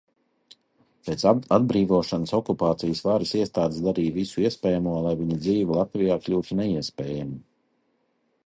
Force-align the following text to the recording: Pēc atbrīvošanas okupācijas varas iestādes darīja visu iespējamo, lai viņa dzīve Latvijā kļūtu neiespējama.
Pēc 1.09 1.25
atbrīvošanas 1.31 2.33
okupācijas 2.37 3.03
varas 3.09 3.33
iestādes 3.41 3.83
darīja 3.89 4.15
visu 4.17 4.43
iespējamo, 4.47 4.97
lai 5.09 5.15
viņa 5.21 5.39
dzīve 5.47 5.79
Latvijā 5.81 6.21
kļūtu 6.25 6.59
neiespējama. 6.63 7.41